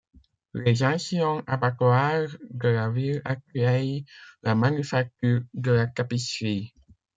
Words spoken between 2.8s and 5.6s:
ville accueillent la manufacture